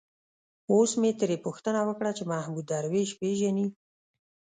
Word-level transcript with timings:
اوس 0.71 0.91
مې 1.01 1.11
ترې 1.19 1.37
پوښتنه 1.45 1.79
وکړه 1.89 2.11
چې 2.17 2.23
محمود 2.31 2.65
درویش 2.71 3.09
پېژني. 3.19 3.67